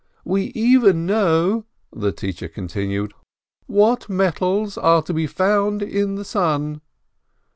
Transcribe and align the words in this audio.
"We 0.25 0.45
even 0.55 1.05
know," 1.05 1.65
the 1.95 2.11
teacher 2.11 2.47
continued, 2.47 3.13
"what 3.67 4.09
metals 4.09 4.75
are 4.75 5.03
to 5.03 5.13
be 5.13 5.27
found 5.27 5.83
in 5.83 6.15
the 6.15 6.25
sun." 6.25 6.81